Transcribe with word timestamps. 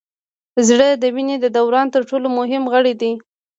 زړه 0.67 0.87
د 1.01 1.03
وینې 1.15 1.35
د 1.41 1.45
دوران 1.57 1.87
تر 1.95 2.01
ټولو 2.09 2.27
مهم 2.39 2.63
غړی 2.73 2.93
دی 3.01 3.11